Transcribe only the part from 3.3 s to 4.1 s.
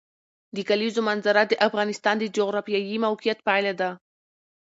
پایله ده.